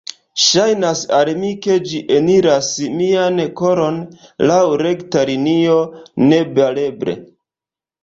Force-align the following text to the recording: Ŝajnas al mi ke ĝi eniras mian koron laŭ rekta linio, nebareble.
Ŝajnas 0.43 1.03
al 1.17 1.29
mi 1.41 1.51
ke 1.65 1.75
ĝi 1.91 1.99
eniras 2.15 2.71
mian 2.95 3.39
koron 3.61 4.03
laŭ 4.53 4.59
rekta 4.85 5.25
linio, 5.35 5.81
nebareble. 6.29 7.21